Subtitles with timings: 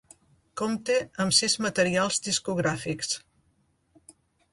[0.59, 0.95] Compta
[1.25, 3.13] amb sis materials discogràfics.